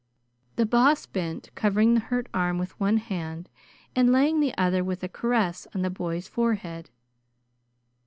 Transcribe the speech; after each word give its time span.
The 0.55 0.65
Boss 0.65 1.05
bent, 1.05 1.51
covering 1.53 1.93
the 1.93 1.99
hurt 1.99 2.25
arm 2.33 2.57
with 2.57 2.71
one 2.79 2.97
hand 2.97 3.49
and 3.95 4.11
laying 4.11 4.39
the 4.39 4.55
other 4.57 4.83
with 4.83 5.03
a 5.03 5.07
caress 5.07 5.67
on 5.75 5.83
the 5.83 5.91
boy's 5.91 6.27
forehead. 6.27 6.89